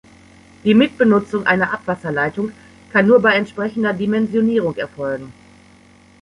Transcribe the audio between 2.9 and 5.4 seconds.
kann nur bei entsprechender Dimensionierung erfolgen.